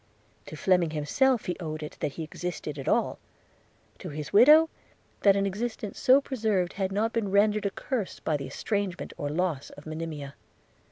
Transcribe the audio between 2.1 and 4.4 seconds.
he existed at all;– to his